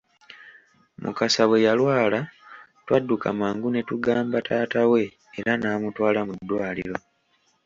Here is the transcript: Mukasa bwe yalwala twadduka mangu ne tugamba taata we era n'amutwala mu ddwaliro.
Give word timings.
Mukasa 1.01 1.43
bwe 1.49 1.63
yalwala 1.65 2.19
twadduka 2.85 3.27
mangu 3.39 3.67
ne 3.71 3.81
tugamba 3.89 4.37
taata 4.47 4.81
we 4.91 5.03
era 5.39 5.53
n'amutwala 5.57 6.19
mu 6.27 6.33
ddwaliro. 6.39 6.97